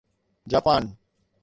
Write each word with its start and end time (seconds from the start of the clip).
Japan 0.51 0.83